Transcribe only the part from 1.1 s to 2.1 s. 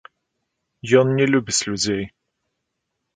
не любіць людзей.